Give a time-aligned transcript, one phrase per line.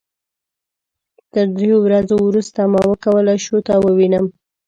[1.33, 4.25] تر دریو ورځو وروسته ما وکولای شو تا ووينم.